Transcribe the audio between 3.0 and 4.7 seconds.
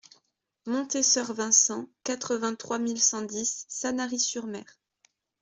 dix Sanary-sur-Mer